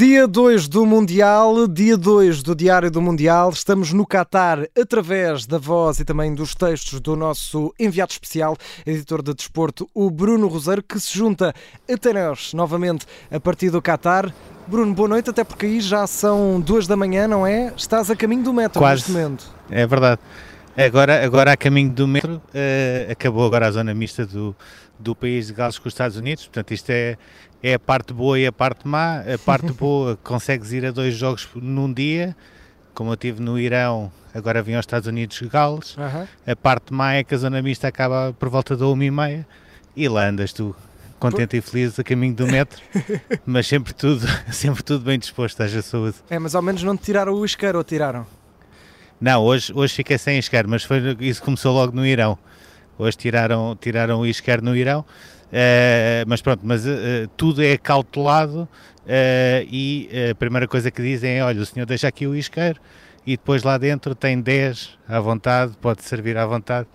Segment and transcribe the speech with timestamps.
[0.00, 3.50] Dia 2 do Mundial, dia 2 do Diário do Mundial.
[3.50, 8.56] Estamos no Qatar através da voz e também dos textos do nosso enviado especial,
[8.86, 11.52] editor de desporto, o Bruno Roseiro, que se junta
[11.86, 14.34] até nós novamente a partir do Qatar.
[14.66, 17.70] Bruno, boa noite, até porque aí já são duas da manhã, não é?
[17.76, 19.02] Estás a caminho do metro Quase.
[19.02, 19.44] neste momento.
[19.70, 20.18] É verdade.
[20.78, 24.56] Agora, agora a caminho do metro, eh, acabou agora a zona mista do,
[25.00, 27.16] do país de Gales com os Estados Unidos, portanto isto é,
[27.62, 29.20] é a parte boa e a parte má.
[29.20, 32.36] A parte boa, consegues ir a dois jogos num dia,
[32.94, 35.96] como eu tive no Irão, agora vim aos Estados Unidos Gales.
[35.98, 36.28] Aham.
[36.46, 39.46] A parte má é que a zona mista acaba por volta da uma e meia
[39.96, 40.74] e lá andas tu,
[41.18, 42.80] contente e feliz a caminho do metro,
[43.44, 46.16] mas sempre tudo, sempre tudo bem disposto, haja saúde.
[46.28, 48.26] É, mas ao menos não te tiraram o isqueiro ou tiraram?
[49.20, 52.38] Não, hoje, hoje fiquei sem isqueiro, mas foi, isso começou logo no Irão.
[53.00, 55.06] Hoje tiraram, tiraram o isqueiro no Irão,
[55.50, 58.68] eh, mas pronto, mas eh, tudo é cautelado
[59.06, 62.78] eh, e a primeira coisa que dizem é, olha, o senhor deixa aqui o isqueiro
[63.26, 66.86] e depois lá dentro tem 10 à vontade, pode servir à vontade,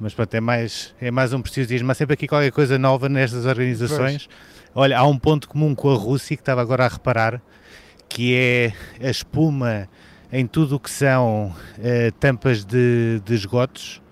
[0.00, 1.88] mas pronto, é mais, é mais um preciosismo.
[1.88, 4.28] Há sempre aqui qualquer coisa nova nestas organizações.
[4.74, 7.40] Olha, há um ponto comum com a Rússia que estava agora a reparar,
[8.08, 9.88] que é a espuma
[10.32, 11.54] em tudo o que são
[12.18, 14.02] tampas de, de esgotos,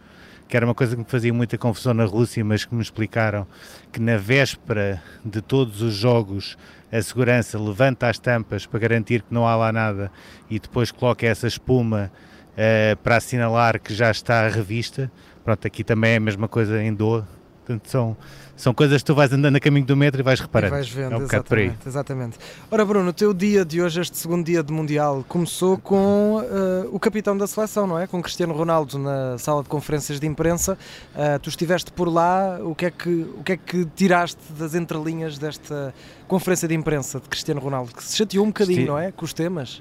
[0.52, 3.46] que era uma coisa que me fazia muita confusão na Rússia, mas que me explicaram
[3.90, 6.58] que na véspera de todos os jogos
[6.92, 10.12] a segurança levanta as tampas para garantir que não há lá nada
[10.50, 12.12] e depois coloca essa espuma
[12.54, 15.10] eh, para assinalar que já está à revista.
[15.42, 17.26] Pronto, aqui também é a mesma coisa em Doha.
[17.64, 18.16] Portanto, são,
[18.56, 20.72] são coisas que tu vais andando a caminho do metro e vais E reparando.
[20.74, 22.38] vais vendo, é um exatamente, exatamente.
[22.68, 26.88] Ora, Bruno, o teu dia de hoje, este segundo dia de Mundial, começou com eh,
[26.90, 28.08] o capitão da seleção, não é?
[28.08, 30.76] Com Cristiano Ronaldo na sala de conferências de imprensa.
[31.14, 33.08] Eh, tu estiveste por lá, o que, é que,
[33.38, 35.94] o que é que tiraste das entrelinhas desta
[36.26, 37.94] conferência de imprensa de Cristiano Ronaldo?
[37.94, 39.12] Que se chateou um bocadinho, Esti- não é?
[39.12, 39.80] Com os temas.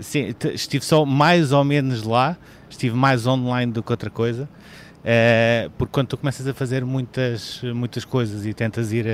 [0.00, 2.36] Sim, estive só mais ou menos lá,
[2.70, 4.48] estive mais online do que outra coisa,
[5.04, 9.06] eh, porque quando tu começas a fazer muitas, muitas coisas e tentas ir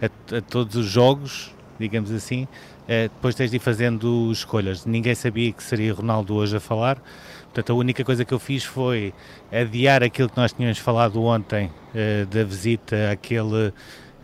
[0.00, 2.48] a, a- a todos os jogos, digamos assim,
[2.88, 4.86] eh, depois tens de ir fazendo escolhas.
[4.86, 7.02] Ninguém sabia que seria Ronaldo hoje a falar,
[7.44, 9.12] portanto a única coisa que eu fiz foi
[9.52, 13.72] adiar aquilo que nós tínhamos falado ontem, eh, da visita àquele,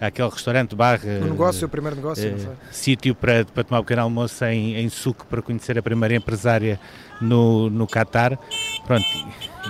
[0.07, 2.55] àquele restaurante barra O negócio, o primeiro negócio, não eh, foi?
[2.71, 6.79] sítio para, para tomar um pequeno almoço em, em Suco para conhecer a primeira empresária
[7.21, 8.39] no, no Qatar.
[8.87, 9.05] Pronto,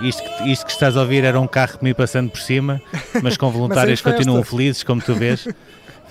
[0.01, 2.81] isto, que- isto que estás a ouvir era um carro me passando por cima,
[3.21, 4.17] mas com voluntários festa.
[4.17, 5.47] continuam felizes, como tu vês.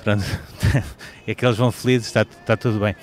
[0.05, 0.25] Pronto,
[1.27, 2.95] é que eles vão felizes, está, está tudo bem.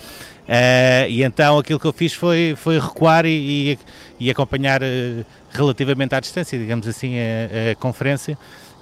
[0.47, 3.79] Eh, e então aquilo que eu fiz foi, foi recuar e, e,
[4.19, 8.37] e acompanhar eh, relativamente à distância, digamos assim, a, a conferência.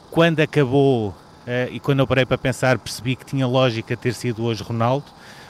[0.10, 1.14] Quando acabou
[1.48, 5.06] eh, e quando eu parei para pensar, percebi que tinha lógica ter sido hoje Ronaldo,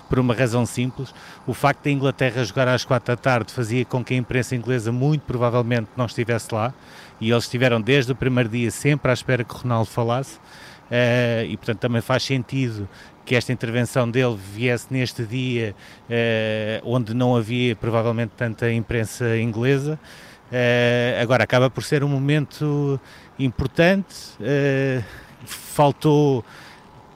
[0.07, 1.13] por uma razão simples.
[1.45, 4.91] O facto da Inglaterra jogar às quatro da tarde fazia com que a imprensa inglesa
[4.91, 6.73] muito provavelmente não estivesse lá
[7.19, 10.39] e eles estiveram desde o primeiro dia sempre à espera que Ronaldo falasse.
[10.89, 12.87] Eh, e portanto também faz sentido
[13.25, 15.75] que esta intervenção dele viesse neste dia
[16.09, 19.99] eh, onde não havia provavelmente tanta imprensa inglesa.
[20.49, 22.99] Eh, agora acaba por ser um momento
[23.37, 24.15] importante.
[25.47, 26.43] Faltou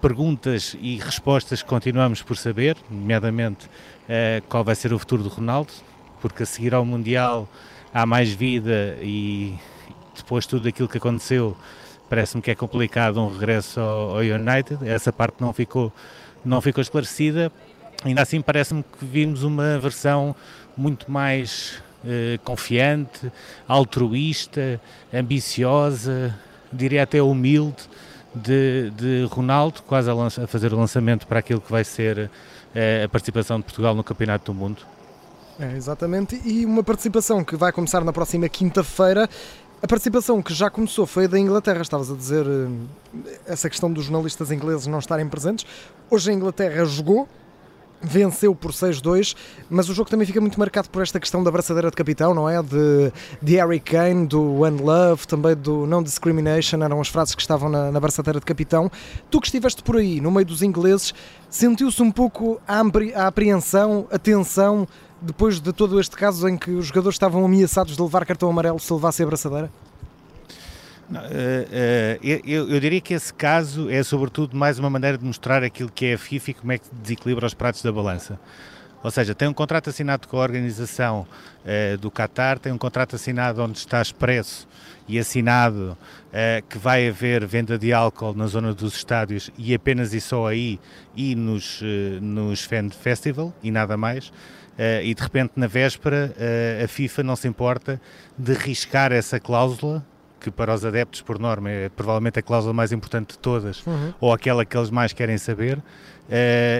[0.01, 3.69] perguntas e respostas que continuamos por saber, nomeadamente
[4.09, 5.71] eh, qual vai ser o futuro do Ronaldo,
[6.19, 7.47] porque a seguir ao Mundial
[7.93, 9.53] há mais vida e
[10.15, 11.55] depois de tudo aquilo que aconteceu
[12.09, 15.93] parece-me que é complicado um regresso ao, ao United, essa parte não ficou,
[16.43, 17.51] não ficou esclarecida,
[18.03, 20.35] ainda assim parece-me que vimos uma versão
[20.75, 23.31] muito mais eh, confiante,
[23.67, 24.81] altruísta,
[25.13, 26.37] ambiciosa,
[26.73, 27.87] diria até humilde
[28.33, 32.29] de, de Ronaldo, quase a, lança- a fazer o lançamento para aquilo que vai ser
[32.73, 34.81] eh, a participação de Portugal no Campeonato do Mundo.
[35.59, 36.41] É, exatamente.
[36.45, 39.29] E uma participação que vai começar na próxima quinta-feira.
[39.83, 41.81] A participação que já começou foi a da Inglaterra.
[41.81, 45.65] Estavas a dizer eh, essa questão dos jornalistas ingleses não estarem presentes.
[46.09, 47.27] Hoje a Inglaterra jogou,
[48.01, 49.35] venceu por 6-2,
[49.69, 52.49] mas o jogo também fica muito marcado por esta questão da braçadeira de capitão, não
[52.49, 52.61] é?
[52.61, 53.11] De,
[53.41, 57.69] de Harry Kane, do One Love, também do Non Discrimination, eram as frases que estavam
[57.69, 58.91] na, na braçadeira de capitão.
[59.29, 61.13] Tu que estiveste por aí, no meio dos ingleses,
[61.49, 62.81] sentiu-se um pouco a,
[63.15, 64.87] a apreensão, a tensão,
[65.21, 68.79] depois de todo este caso em que os jogadores estavam ameaçados de levar cartão amarelo
[68.79, 69.71] se levasse a braçadeira?
[71.13, 75.63] Eh, eh, eu, eu diria que esse caso é sobretudo mais uma maneira de mostrar
[75.63, 78.39] aquilo que é a FIFA e como é que desequilibra os pratos da balança.
[79.03, 81.25] Ou seja, tem um contrato assinado com a organização
[81.65, 84.67] uh, do Qatar, tem um contrato assinado onde está expresso
[85.07, 85.97] e assinado
[86.69, 90.79] que vai haver venda de álcool na zona dos estádios e apenas e só aí
[91.13, 91.81] e nos,
[92.21, 94.31] nos Fan Festival e nada mais.
[95.03, 96.33] E de repente na véspera
[96.81, 97.99] a FIFA não se importa
[98.37, 100.05] de riscar essa cláusula
[100.41, 104.13] que para os adeptos, por norma, é provavelmente a cláusula mais importante de todas, uhum.
[104.19, 105.81] ou aquela que eles mais querem saber, uh,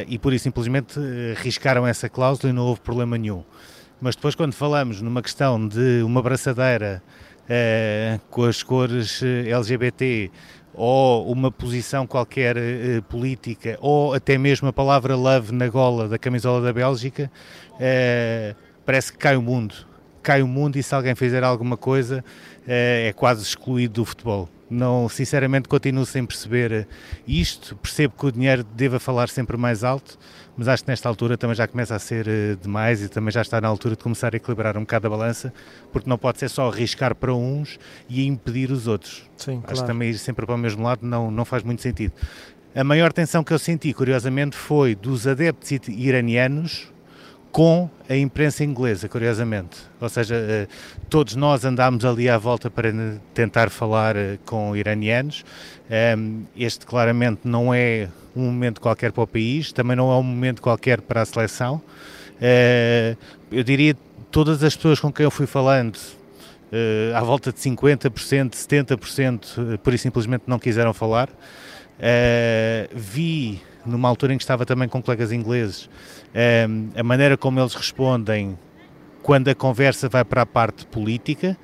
[0.07, 0.99] e por isso simplesmente
[1.37, 3.43] riscaram essa cláusula e não houve problema nenhum.
[4.01, 7.03] Mas depois, quando falamos numa questão de uma braçadeira
[7.43, 10.31] uh, com as cores eh, LGBT
[10.73, 16.17] ou uma posição qualquer uh, política ou até mesmo a palavra love na gola da
[16.17, 17.31] camisola da Bélgica,
[18.83, 19.90] parece que cai o mundo.
[20.21, 22.23] Cai o mundo e se alguém fizer alguma coisa
[22.67, 24.49] é quase excluído do futebol.
[24.71, 26.87] Não, sinceramente, continuo sem perceber
[27.27, 27.75] isto.
[27.75, 30.17] Percebo que o dinheiro deva falar sempre mais alto,
[30.55, 33.41] mas acho que nesta altura também já começa a ser uh, demais e também já
[33.41, 35.53] está na altura de começar a equilibrar um bocado a balança,
[35.91, 37.77] porque não pode ser só arriscar para uns
[38.07, 39.29] e impedir os outros.
[39.35, 39.81] Sim, acho claro.
[39.81, 42.13] que também ir sempre para o mesmo lado não, não faz muito sentido.
[42.73, 46.89] A maior tensão que eu senti, curiosamente, foi dos adeptos iranianos
[47.51, 49.77] com a imprensa inglesa, curiosamente.
[49.99, 50.67] Ou seja, eh,
[51.09, 52.91] todos nós andámos ali à volta para
[53.33, 55.43] tentar falar eh, com iranianos.
[55.89, 60.23] Ehm, este claramente não é um momento qualquer para o país, também não é um
[60.23, 61.81] momento qualquer para a seleção.
[62.41, 63.15] Eh,
[63.51, 63.95] eu diria
[64.31, 65.99] todas as pessoas com quem eu fui falando,
[67.13, 71.27] à volta de 50%, 70%, por isso simplesmente não quiseram falar.
[72.95, 75.89] Vi, numa altura em que estava também com colegas ingleses,
[76.67, 78.57] um, a maneira como eles respondem
[79.21, 81.57] quando a conversa vai para a parte política.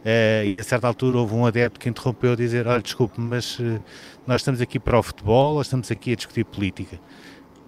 [0.00, 3.58] Uh, e a certa altura houve um adepto que interrompeu a dizer: Olha, desculpe, mas
[3.58, 3.80] uh,
[4.26, 7.00] nós estamos aqui para o futebol ou estamos aqui a discutir política?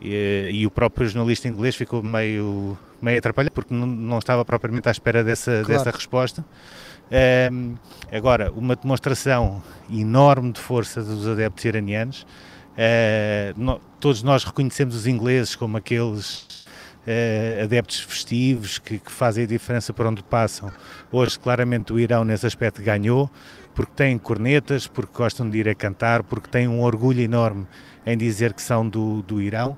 [0.02, 4.86] E, e o próprio jornalista inglês ficou meio, meio atrapalhado porque não, não estava propriamente
[4.86, 5.66] à espera dessa, claro.
[5.66, 6.44] dessa resposta.
[7.52, 7.76] Um,
[8.12, 12.26] agora, uma demonstração enorme de força dos adeptos iranianos
[12.76, 16.42] Uh, no, todos nós reconhecemos os ingleses como aqueles
[17.06, 20.70] uh, adeptos festivos que, que, fazem a diferença por onde passam.
[21.10, 23.30] Hoje, claramente, o Irão nesse aspecto ganhou,
[23.74, 27.66] porque têm cornetas, porque gostam de ir a cantar, porque têm um orgulho enorme
[28.04, 29.76] em dizer que são do, do Irão.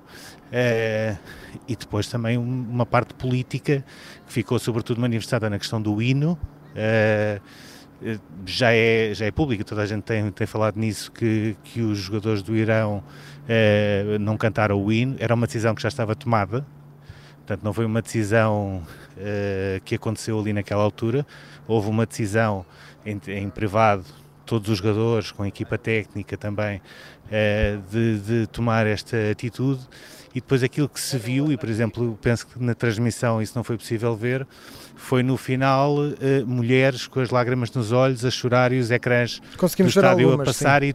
[0.49, 1.19] Uh,
[1.69, 3.85] e depois também uma parte política
[4.27, 6.39] que ficou sobretudo manifestada na questão do hino.
[8.47, 11.99] Já é, já é público, toda a gente tem, tem falado nisso, que, que os
[11.99, 13.03] jogadores do Irão
[13.49, 16.65] eh, não cantaram o hino, era uma decisão que já estava tomada,
[17.39, 18.83] portanto não foi uma decisão
[19.17, 21.27] eh, que aconteceu ali naquela altura,
[21.67, 22.65] houve uma decisão
[23.05, 24.05] em, em privado,
[24.47, 26.81] todos os jogadores, com a equipa técnica também,
[27.31, 29.81] eh, de, de tomar esta atitude,
[30.39, 33.65] e depois aquilo que se viu, e por exemplo, penso que na transmissão isso não
[33.65, 34.47] foi possível ver,
[34.95, 39.43] foi no final uh, mulheres com as lágrimas nos olhos a chorar e os ecrãs
[39.57, 40.95] Conseguimos do estádio algumas, a passar e,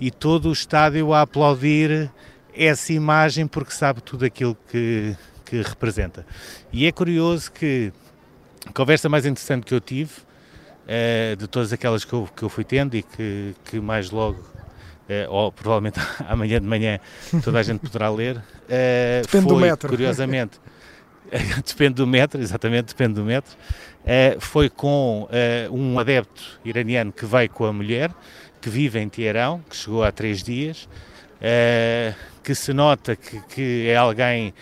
[0.00, 2.10] e, todo o estádio a aplaudir
[2.52, 6.26] essa imagem porque sabe tudo aquilo que, que representa.
[6.72, 7.92] E é curioso que
[8.66, 12.48] a conversa mais interessante que eu tive, uh, de todas aquelas que eu, que eu
[12.48, 14.57] fui tendo e que, que mais logo
[15.28, 17.00] ou provavelmente amanhã de manhã
[17.42, 18.36] toda a gente poderá ler.
[18.36, 19.88] Uh, Depende foi, do metro.
[19.88, 20.60] Curiosamente,
[21.66, 23.56] depende do metro, exatamente, depende do metro.
[24.40, 25.28] Foi com
[25.70, 28.10] um adepto iraniano que veio com a mulher,
[28.60, 30.88] que vive em Teherão, que chegou há três dias,
[32.42, 34.54] que se nota que, que é alguém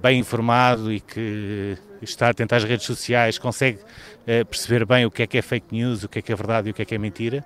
[0.00, 3.80] bem informado e que está atento às redes sociais, consegue
[4.48, 6.68] perceber bem o que é que é fake news, o que é que é verdade
[6.68, 7.44] e o que é que é mentira.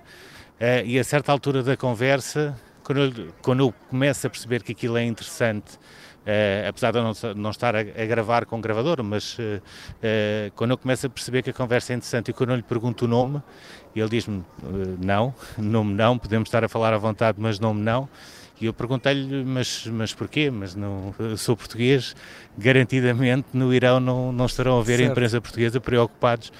[0.85, 4.97] E a certa altura da conversa, quando eu, quando eu começo a perceber que aquilo
[4.97, 5.77] é interessante
[6.23, 10.51] Uh, apesar de eu não, não estar a, a, gravar com gravador, mas uh, uh,
[10.55, 13.03] quando eu começo a perceber que a conversa é interessante e quando eu lhe pergunto
[13.03, 13.43] o nome,
[13.93, 14.41] ele diz-me
[15.03, 18.07] não, nome não, podemos estar a falar à vontade, mas nome não.
[18.61, 20.49] E eu perguntei-lhe, mas, mas porquê?
[20.49, 22.15] Mas não, sou português,
[22.57, 25.09] garantidamente no Irão não, não estarão a ver certo.
[25.09, 26.53] a imprensa portuguesa preocupados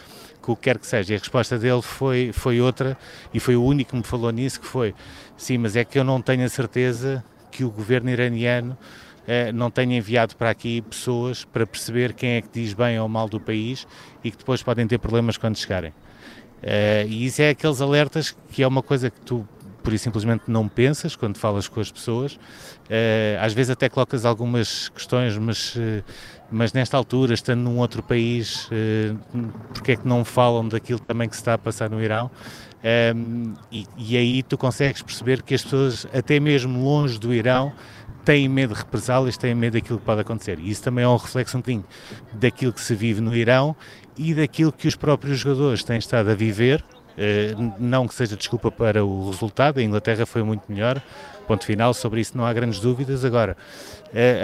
[0.43, 1.13] com o que quer que seja.
[1.13, 2.95] E a resposta dele foi, foi outra,
[3.33, 4.93] e foi o único que me falou nisso, que foi,
[5.35, 8.77] sim, mas é que eu não tenho a certeza que o governo iraniano
[9.25, 13.07] eh, não tenha enviado para aqui pessoas para perceber quem é que diz bem ou
[13.07, 13.87] mal do país
[14.23, 15.93] e que depois podem ter problemas quando chegarem.
[16.61, 19.47] Eh, e isso é aqueles alertas que é uma coisa que tu
[19.83, 22.33] por isso simplesmente não pensas quando falas com as pessoas.
[22.33, 26.03] Uh, às vezes até colocas algumas questões, mas, uh,
[26.49, 31.27] mas nesta altura, estando num outro país, uh, porque é que não falam daquilo também
[31.27, 32.31] que se está a passar no Irão?
[33.71, 37.71] E, e, aí tu consegues perceber que as pessoas, até mesmo longe do Irão,
[38.25, 40.59] têm medo de represálias, têm medo daquilo que pode acontecer.
[40.59, 41.85] E isso também é um reflexo um bocadinho
[42.33, 43.73] daquilo que se vive no Irão
[44.17, 46.83] e daquilo que os próprios jogadores têm estado a viver.
[47.17, 51.01] Uh, não que seja desculpa para o resultado, a Inglaterra foi muito melhor,
[51.47, 53.23] ponto final, sobre isso não há grandes dúvidas.
[53.23, 53.55] Agora,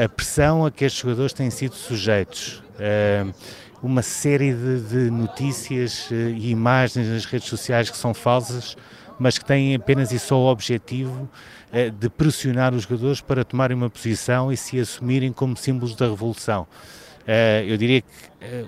[0.04, 3.34] a pressão a que estes jogadores têm sido sujeitos, uh,
[3.82, 8.76] uma série de, de notícias e imagens nas redes sociais que são falsas,
[9.18, 11.30] mas que têm apenas e só o objetivo
[12.00, 16.68] de pressionar os jogadores para tomarem uma posição e se assumirem como símbolos da revolução.
[17.66, 18.08] eu diria que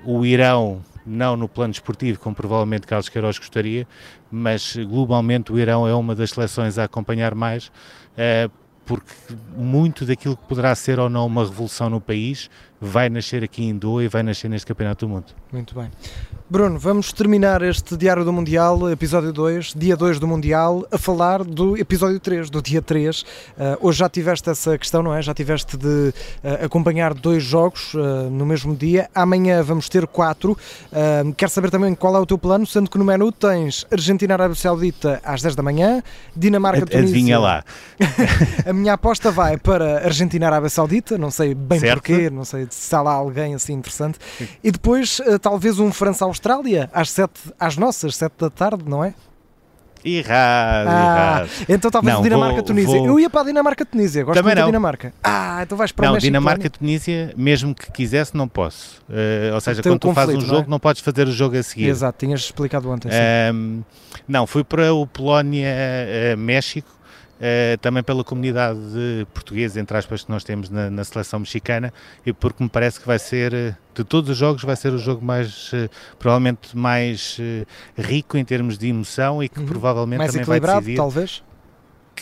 [0.06, 3.88] o Irão não no plano esportivo, como provavelmente Carlos Queiroz gostaria,
[4.32, 7.72] mas globalmente o Irão é uma das seleções a acompanhar mais,
[8.18, 8.50] eh,
[8.86, 9.14] porque
[9.56, 13.78] muito daquilo que poderá ser ou não uma revolução no país vai nascer aqui em
[13.78, 15.28] Doha e vai nascer neste Campeonato do Mundo.
[15.52, 15.90] Muito bem.
[16.52, 21.46] Bruno, vamos terminar este Diário do Mundial, episódio 2, dia 2 do Mundial, a falar
[21.46, 23.22] do episódio 3, do dia 3.
[23.22, 23.26] Uh,
[23.80, 25.22] hoje já tiveste essa questão, não é?
[25.22, 29.10] Já tiveste de uh, acompanhar dois jogos uh, no mesmo dia.
[29.16, 30.58] Amanhã vamos ter quatro.
[31.38, 35.22] quero saber também qual é o teu plano, sendo que no menu tens Argentina-Arábia Saudita
[35.24, 36.04] às 10 da manhã,
[36.36, 37.00] Dinamarca-Tunísia.
[37.00, 37.64] Adivinha lá.
[38.68, 42.02] a minha aposta vai para Argentina-Arábia Saudita, não sei bem certo.
[42.02, 44.20] porquê, não sei se há lá alguém assim interessante.
[44.62, 49.14] E depois talvez um França-Austrália Austrália, às, sete, às nossas, sete da tarde, não é?
[50.04, 51.50] Errado, ah, errado.
[51.70, 52.98] Então talvez Dinamarca-Tunísia.
[52.98, 55.14] Eu ia para a Dinamarca-Tunísia, gosto Também muito da Dinamarca.
[55.24, 56.26] Ah, então vais para não, México.
[56.26, 59.00] Dinamarca-Tunísia, mesmo que quisesse, não posso.
[59.08, 60.70] Uh, ou seja, quando tu fazes um jogo, não, é?
[60.70, 61.88] não, podes fazer o jogo a seguir.
[61.88, 63.12] Exato, tinhas explicado ontem.
[63.54, 63.84] Um,
[64.28, 66.90] não, fui para o Polónia-México
[67.42, 68.80] uh, também pela comunidade
[69.34, 71.92] portuguesa, entre aspas, que nós temos na, na, seleção mexicana
[72.26, 74.98] e porque me parece que vai ser, eh, de todos os jogos, vai ser o
[74.98, 77.38] jogo mais, uh, provavelmente mais
[77.98, 79.66] rico em termos de emoção e que uhum.
[79.66, 80.96] provavelmente mais também vai decidir...
[80.96, 81.44] talvez?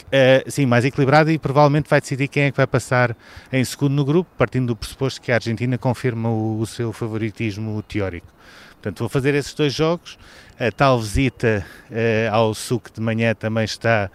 [0.07, 3.15] Uh, sim, mais equilibrado e provavelmente vai decidir quem é que vai passar
[3.51, 7.81] em segundo no grupo, partindo do pressuposto que a Argentina confirma o, o seu favoritismo
[7.83, 8.27] teórico.
[8.73, 10.17] Portanto, vou fazer esses dois jogos.
[10.57, 14.09] A tal visita uh, ao SUC de manhã também está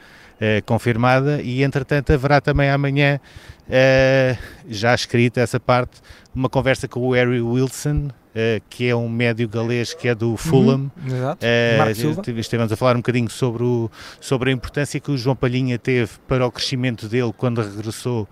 [0.66, 3.20] confirmada e, entretanto, haverá também amanhã,
[3.68, 6.00] uh, já escrita essa parte,
[6.34, 10.36] uma conversa com o Harry Wilson, Uh, que é um médio galês que é do
[10.36, 10.90] Fulham.
[10.96, 11.46] Uhum, exato.
[11.46, 13.88] Uh, estivemos a falar um bocadinho sobre, o,
[14.20, 18.28] sobre a importância que o João Palhinha teve para o crescimento dele quando regressou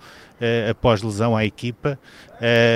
[0.68, 1.96] após lesão à equipa.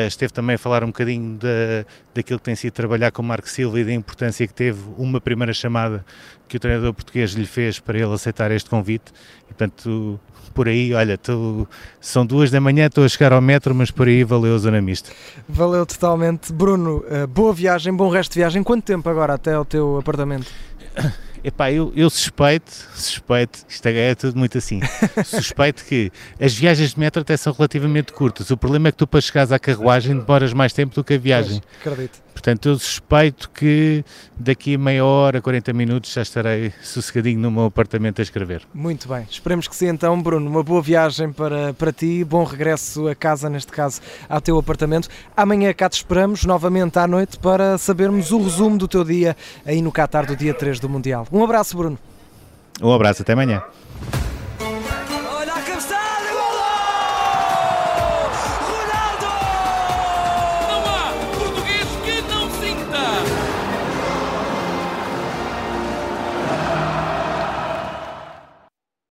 [0.06, 1.84] Esteve também a falar um bocadinho da,
[2.14, 5.20] daquilo que tem sido trabalhar com o Marco Silva e da importância que teve uma
[5.20, 6.06] primeira chamada
[6.46, 9.12] que o treinador português lhe fez para ele aceitar este convite.
[9.42, 11.68] E, portanto, por aí, olha, tu,
[12.00, 14.80] são duas da manhã, estou a chegar ao metro, mas por aí valeu a zona
[14.80, 15.10] mista.
[15.48, 16.52] Valeu totalmente.
[16.52, 18.62] Bruno, uh, boa viagem, bom resto de viagem.
[18.62, 20.46] Quanto tempo agora até ao teu apartamento?
[21.44, 24.80] Epá, eu, eu suspeito, suspeito, isto é, é tudo muito assim,
[25.24, 26.10] suspeito que
[26.40, 28.50] as viagens de metro até são relativamente curtas.
[28.50, 31.18] O problema é que tu para chegares à carruagem demoras mais tempo do que a
[31.18, 31.60] viagem.
[31.60, 32.25] Pois, acredito.
[32.36, 34.04] Portanto, eu suspeito que
[34.36, 38.60] daqui a meia hora, 40 minutos, já estarei sossegadinho no meu apartamento a escrever.
[38.74, 40.48] Muito bem, esperemos que sim então, Bruno.
[40.48, 45.08] Uma boa viagem para, para ti, bom regresso a casa, neste caso, ao teu apartamento.
[45.34, 49.80] Amanhã cá te esperamos novamente à noite para sabermos o resumo do teu dia aí
[49.80, 51.26] no Qatar do dia 3 do Mundial.
[51.32, 51.98] Um abraço, Bruno.
[52.82, 53.62] Um abraço, até amanhã.